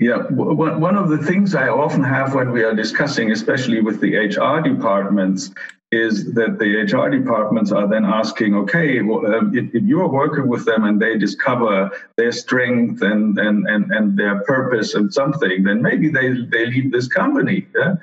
[0.00, 4.16] yeah, one of the things I often have when we are discussing, especially with the
[4.16, 5.50] HR departments,
[5.92, 10.48] is that the HR departments are then asking, okay, well, um, if, if, you're working
[10.48, 15.62] with them and they discover their strength and, and, and, and their purpose and something,
[15.62, 17.66] then maybe they, they leave this company.
[17.76, 17.94] Yeah?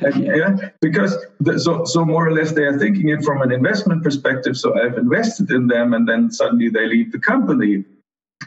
[0.02, 0.70] and, yeah?
[0.82, 4.56] Because the, so, so more or less they are thinking it from an investment perspective.
[4.56, 7.84] So I've invested in them and then suddenly they leave the company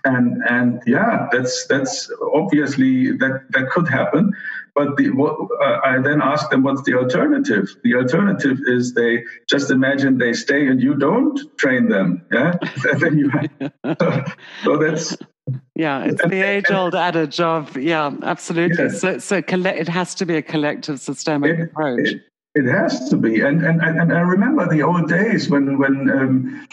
[0.05, 4.33] and and yeah that's that's obviously that that could happen
[4.73, 7.75] but the, what, uh, I then ask them, what's the alternative?
[7.83, 12.25] The alternative is they just imagine they stay and you don't train them.
[12.31, 12.53] Yeah,
[12.99, 13.31] then you.
[13.99, 14.23] so,
[14.63, 15.17] so that's
[15.75, 18.85] yeah, it's the age-old adage of yeah, absolutely.
[18.85, 18.91] Yeah.
[18.91, 22.07] So, so it has to be a collective, systemic it, approach.
[22.07, 22.21] It,
[22.53, 26.67] it has to be, and and and I remember the old days when when um,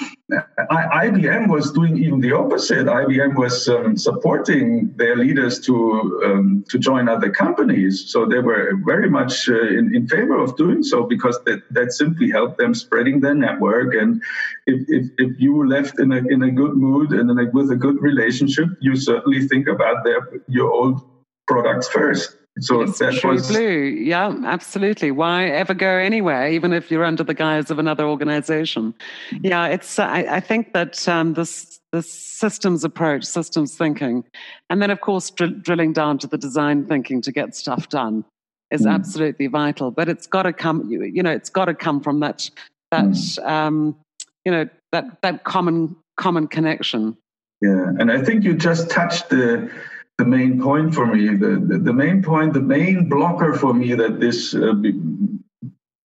[0.70, 2.86] I, IBM was doing even the opposite.
[2.86, 8.72] IBM was um, supporting their leaders to um, to join other companies, so they were
[8.84, 12.74] very much uh, in, in favor of doing so because that that simply helped them
[12.74, 13.94] spreading their network.
[13.94, 14.20] And
[14.66, 17.76] if if, if you left in a in a good mood and a, with a
[17.76, 21.02] good relationship, you certainly think about their your old
[21.46, 22.37] products first.
[22.60, 23.80] So true was blue.
[23.82, 25.10] Yeah, absolutely.
[25.10, 28.94] Why ever go anywhere, even if you're under the guise of another organization?
[29.42, 29.98] Yeah, it's.
[29.98, 34.24] I, I think that um, this this systems approach, systems thinking,
[34.70, 38.24] and then of course dr- drilling down to the design thinking to get stuff done.
[38.70, 38.92] is mm.
[38.92, 39.90] absolutely vital.
[39.90, 42.50] But it's got to come, you, you know, it's got to come from that
[42.90, 43.46] that mm.
[43.46, 43.96] um,
[44.44, 47.16] you know that that common common connection.
[47.60, 49.70] Yeah, and I think you just touched the
[50.18, 51.28] the main point for me.
[51.28, 54.74] The, the, the main point, the main blocker for me that this uh,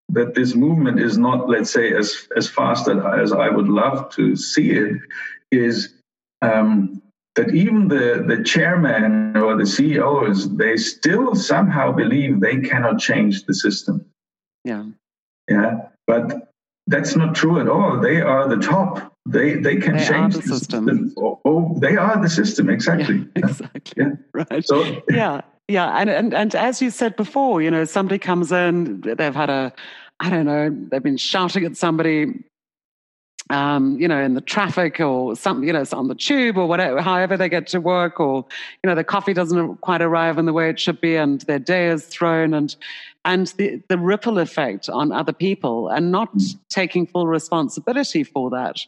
[0.09, 4.35] that this movement is not, let's say, as as fast as I would love to
[4.35, 4.97] see it,
[5.51, 5.95] is
[6.43, 7.01] um,
[7.35, 13.45] that even the the chairman or the CEOs they still somehow believe they cannot change
[13.45, 14.05] the system.
[14.63, 14.85] Yeah,
[15.49, 16.53] yeah, but
[16.85, 17.99] that's not true at all.
[17.99, 19.12] They are the top.
[19.25, 20.87] They they can they change the, system.
[20.87, 21.13] system.
[21.17, 23.25] Oh, oh, they are the system exactly.
[23.35, 23.93] Yeah, exactly.
[23.95, 24.11] Yeah.
[24.33, 24.65] Right.
[24.65, 29.01] So yeah, yeah, and, and and as you said before, you know, somebody comes in,
[29.01, 29.71] they've had a,
[30.19, 32.43] I don't know, they've been shouting at somebody,
[33.49, 37.01] um, you know, in the traffic or something, you know, on the tube or whatever,
[37.01, 38.45] however they get to work, or
[38.83, 41.59] you know, the coffee doesn't quite arrive in the way it should be, and their
[41.59, 42.75] day is thrown, and
[43.23, 46.57] and the, the ripple effect on other people and not mm.
[46.67, 48.85] taking full responsibility for that.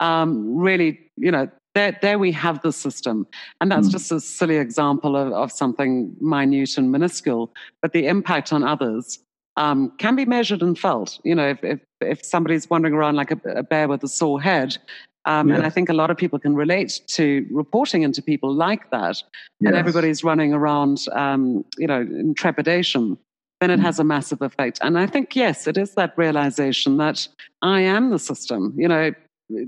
[0.00, 3.26] Um, really, you know, there, there we have the system.
[3.60, 3.92] And that's mm.
[3.92, 9.18] just a silly example of, of something minute and minuscule, but the impact on others
[9.56, 11.18] um, can be measured and felt.
[11.24, 14.40] You know, if, if, if somebody's wandering around like a, a bear with a sore
[14.40, 14.78] head,
[15.26, 18.90] um, And I think a lot of people can relate to reporting into people like
[18.92, 19.16] that.
[19.16, 19.24] Yes.
[19.64, 23.18] And everybody's running around, um, you know, in trepidation
[23.60, 23.84] then it mm.
[23.84, 24.78] has a massive effect.
[24.82, 27.26] And I think, yes, it is that realization that
[27.62, 28.74] I am the system.
[28.76, 29.12] You know,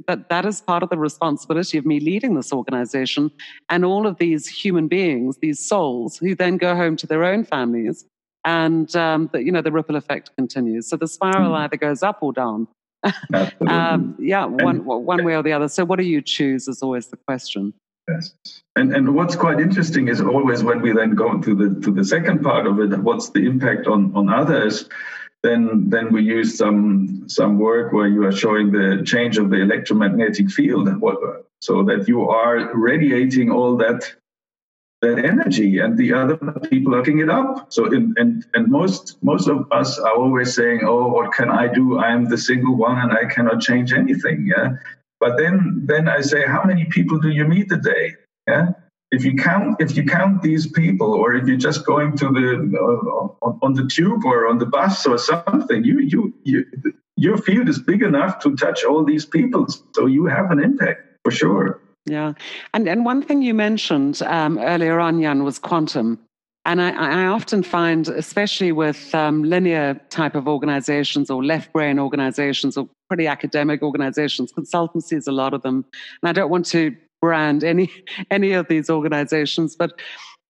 [0.07, 3.31] that that is part of the responsibility of me leading this organization
[3.69, 7.45] and all of these human beings, these souls, who then go home to their own
[7.45, 8.05] families,
[8.45, 10.89] and um, the, you know the ripple effect continues.
[10.89, 11.59] So the spiral mm.
[11.59, 12.69] either goes up or down.
[13.69, 15.69] um, yeah, one one way or the other.
[15.69, 17.73] So what do you choose is always the question.
[18.09, 18.33] Yes.
[18.75, 22.05] And and what's quite interesting is always when we then go to the to the
[22.05, 24.89] second part of it, what's the impact on on others?
[25.43, 29.61] Then then we use some some work where you are showing the change of the
[29.61, 30.89] electromagnetic field,
[31.61, 34.13] so that you are radiating all that
[35.01, 36.37] that energy, and the other
[36.69, 37.73] people are picking it up.
[37.73, 41.69] So in, and and most most of us are always saying, "Oh, what can I
[41.69, 41.99] do?
[41.99, 44.77] I am the single one, and I cannot change anything." Yeah,
[45.21, 48.15] but then, then I say, how many people do you meet a day?
[48.47, 48.73] Yeah.
[49.11, 52.49] If you count, if you count these people, or if you're just going to the
[52.79, 56.65] uh, on the tube or on the bus or something, you you you
[57.17, 61.01] your field is big enough to touch all these people, so you have an impact
[61.25, 61.81] for sure.
[62.05, 62.35] Yeah,
[62.75, 66.19] and and one thing you mentioned um, earlier on, Jan, was quantum.
[66.65, 71.99] And I, I, often find, especially with um, linear type of organizations or left brain
[71.99, 75.87] organizations or pretty academic organizations, consultancies, a lot of them.
[76.23, 77.91] And I don't want to brand any
[78.31, 79.99] any of these organizations, but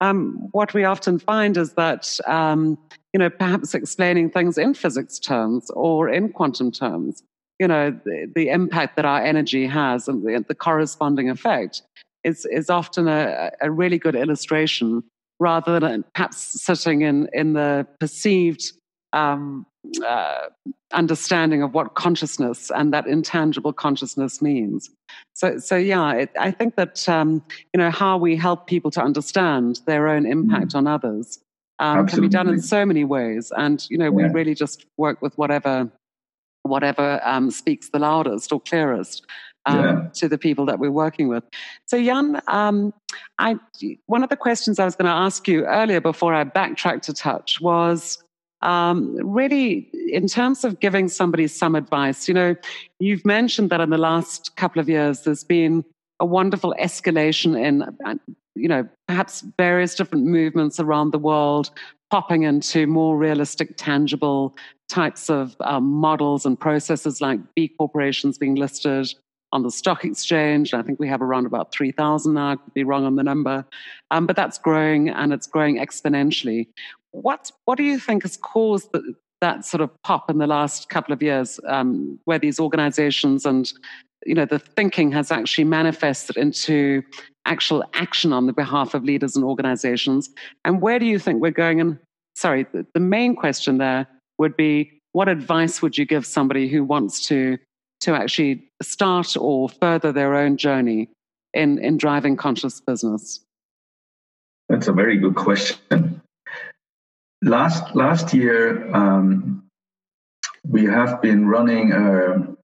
[0.00, 2.78] um, what we often find is that um,
[3.12, 7.22] you know perhaps explaining things in physics terms or in quantum terms,
[7.58, 11.82] you know the, the impact that our energy has and the, the corresponding effect
[12.24, 15.02] is is often a, a really good illustration
[15.40, 18.72] rather than perhaps sitting in, in the perceived
[19.12, 19.66] um,
[20.06, 20.48] uh,
[20.92, 24.90] understanding of what consciousness and that intangible consciousness means.
[25.34, 29.02] So, so yeah, it, I think that um, you know how we help people to
[29.02, 30.76] understand their own impact mm.
[30.76, 31.38] on others
[31.78, 34.10] um, can be done in so many ways, and you know yeah.
[34.10, 35.90] we really just work with whatever
[36.62, 39.24] whatever um, speaks the loudest or clearest
[39.66, 40.08] um, yeah.
[40.14, 41.44] to the people that we're working with.
[41.86, 42.92] So, Jan, um,
[43.38, 43.56] I,
[44.06, 47.12] one of the questions I was going to ask you earlier before I backtracked a
[47.12, 48.22] touch was
[48.62, 52.28] um, really in terms of giving somebody some advice.
[52.28, 52.56] You know,
[52.98, 55.84] you've mentioned that in the last couple of years there's been
[56.20, 58.14] a wonderful escalation in, uh,
[58.54, 61.70] you know, perhaps various different movements around the world
[62.10, 64.56] popping into more realistic, tangible
[64.88, 69.14] types of um, models and processes like B corporations being listed,
[69.52, 70.74] on the stock exchange.
[70.74, 72.52] I think we have around about 3,000 now.
[72.52, 73.64] I could be wrong on the number.
[74.10, 76.68] Um, but that's growing and it's growing exponentially.
[77.12, 80.88] What, what do you think has caused the, that sort of pop in the last
[80.88, 83.72] couple of years um, where these organizations and
[84.26, 87.02] you know the thinking has actually manifested into
[87.44, 90.28] actual action on the behalf of leaders and organizations
[90.64, 91.96] and where do you think we're going and
[92.34, 96.82] sorry the, the main question there would be what advice would you give somebody who
[96.82, 97.58] wants to
[98.00, 101.08] to actually start or further their own journey
[101.54, 103.40] in, in driving conscious business?
[104.68, 106.20] That's a very good question.
[107.42, 109.64] Last last year, um,
[110.66, 112.54] we have been running a,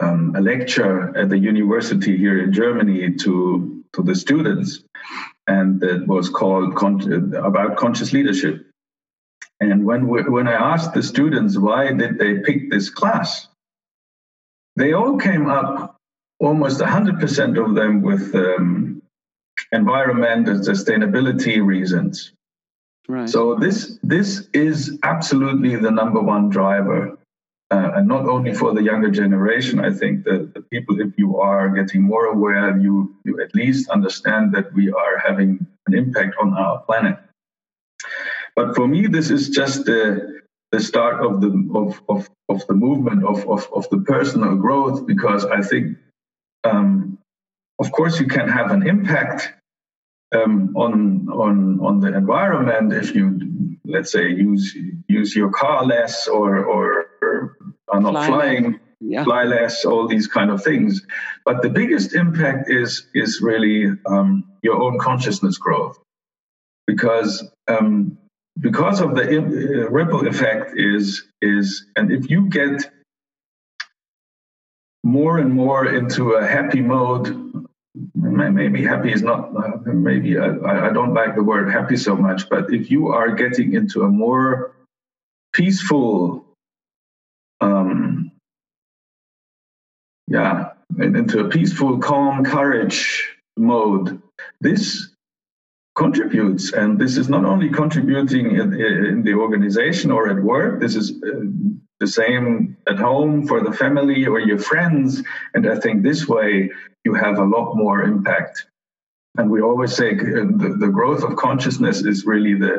[0.00, 4.82] um, a lecture at the university here in Germany to to the students,
[5.46, 8.66] and it was called con- about conscious leadership.
[9.60, 13.48] And when we, when I asked the students why did they pick this class,
[14.76, 15.96] they all came up
[16.38, 19.00] almost 100% of them with um,
[19.72, 22.32] environment and sustainability reasons.
[23.08, 23.28] Right.
[23.28, 27.16] So this this is absolutely the number one driver,
[27.70, 29.78] uh, and not only for the younger generation.
[29.78, 33.90] I think that the people, if you are getting more aware, you you at least
[33.90, 37.16] understand that we are having an impact on our planet.
[38.56, 40.42] But for me, this is just the
[40.72, 45.06] the start of the of of, of the movement of, of of the personal growth
[45.06, 45.96] because I think,
[46.64, 47.18] um,
[47.78, 49.52] of course, you can have an impact
[50.36, 53.38] um, on on on the environment if you
[53.84, 54.76] let's say use
[55.08, 57.56] use your car less or or, or
[57.88, 59.24] are not fly flying yeah.
[59.24, 61.02] fly less all these kind of things.
[61.44, 65.98] But the biggest impact is is really um, your own consciousness growth.
[66.86, 68.18] Because um,
[68.58, 72.90] because of the uh, ripple effect is is and if you get
[75.04, 77.45] more and more into a happy mode
[78.14, 79.52] maybe happy is not
[79.86, 83.74] maybe I, I don't like the word happy so much but if you are getting
[83.74, 84.74] into a more
[85.52, 86.44] peaceful
[87.60, 88.30] um
[90.28, 94.20] yeah into a peaceful calm courage mode
[94.60, 95.10] this
[95.94, 100.94] contributes and this is not only contributing in, in the organization or at work this
[100.94, 101.40] is uh,
[102.00, 105.22] the same at home for the family or your friends
[105.54, 106.70] and i think this way
[107.06, 108.66] you have a lot more impact
[109.38, 112.74] and we always say uh, the, the growth of consciousness is really the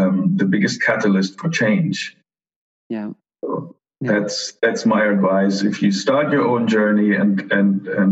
[0.00, 2.16] um, the biggest catalyst for change
[2.96, 3.10] yeah
[3.42, 4.12] so yeah.
[4.12, 8.10] that's that's my advice if you start your own journey and and and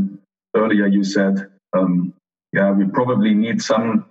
[0.54, 1.34] earlier you said
[1.76, 2.14] um,
[2.52, 4.06] yeah, we probably need some.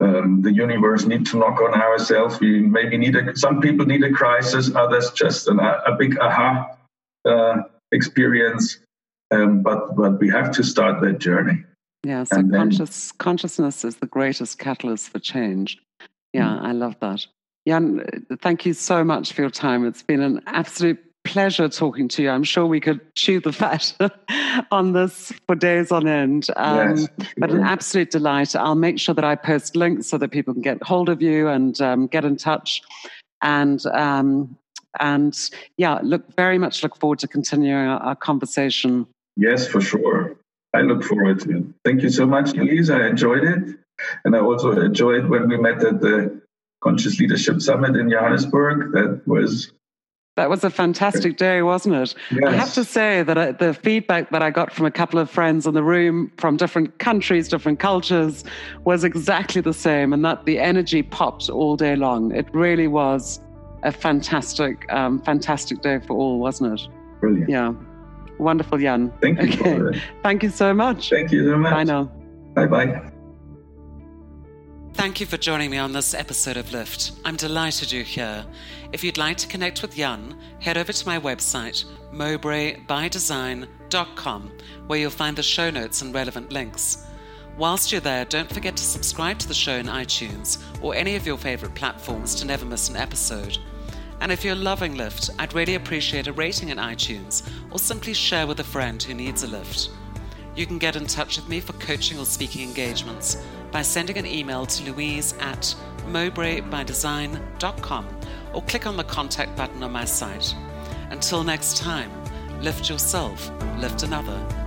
[0.00, 2.40] Um, the universe need to knock on ourselves.
[2.40, 6.76] We maybe need a, some people need a crisis, others just an, a big aha
[7.24, 8.78] uh, experience.
[9.34, 11.64] Um, but but we have to start that journey.
[12.04, 15.78] Yeah, so conscious consciousness is the greatest catalyst for change.
[16.32, 16.62] Yeah, mm.
[16.62, 17.26] I love that.
[17.66, 19.86] Jan, thank you so much for your time.
[19.86, 22.28] It's been an absolute pleasure talking to you.
[22.28, 23.94] I'm sure we could chew the fat
[24.70, 26.48] on this for days on end.
[26.56, 27.08] Um, yes,
[27.38, 28.54] but an absolute delight.
[28.54, 31.48] I'll make sure that I post links so that people can get hold of you
[31.48, 32.82] and um, get in touch.
[33.40, 34.56] And um,
[35.00, 39.06] and yeah, look very much look forward to continuing our, our, conversation.
[39.36, 40.36] Yes, for sure.
[40.74, 41.64] I look forward to it.
[41.84, 42.90] Thank you so much, Louise.
[42.90, 43.76] I enjoyed it,
[44.24, 46.40] and I also enjoyed when we met at the
[46.82, 48.92] Conscious Leadership Summit in Johannesburg.
[48.92, 49.72] That was
[50.36, 52.14] that was a fantastic day, wasn't it?
[52.32, 52.42] Yes.
[52.44, 55.30] I have to say that I, the feedback that I got from a couple of
[55.30, 58.42] friends in the room from different countries, different cultures,
[58.84, 62.34] was exactly the same, and that the energy popped all day long.
[62.34, 63.38] It really was
[63.84, 66.88] a fantastic, um, fantastic day for all, wasn't it?
[67.20, 67.48] Brilliant.
[67.48, 67.74] Yeah.
[68.38, 69.12] Wonderful, Jan.
[69.20, 69.88] Thank you.
[69.88, 70.02] Okay.
[70.22, 71.10] Thank you so much.
[71.10, 71.72] Thank you so much.
[71.72, 72.04] Bye now.
[72.54, 73.10] Bye bye.
[74.94, 77.12] Thank you for joining me on this episode of Lift.
[77.24, 78.46] I'm delighted you're here.
[78.92, 84.52] If you'd like to connect with Jan, head over to my website, mowbraybydesign.com,
[84.86, 87.04] where you'll find the show notes and relevant links.
[87.58, 91.26] Whilst you're there, don't forget to subscribe to the show in iTunes or any of
[91.26, 93.58] your favorite platforms to never miss an episode.
[94.24, 98.46] And if you're loving Lift, I'd really appreciate a rating in iTunes or simply share
[98.46, 99.90] with a friend who needs a lift.
[100.56, 104.24] You can get in touch with me for coaching or speaking engagements by sending an
[104.24, 105.74] email to louise at
[106.06, 108.06] mowbraybydesign.com
[108.54, 110.54] or click on the contact button on my site.
[111.10, 112.10] Until next time,
[112.62, 114.63] lift yourself, lift another.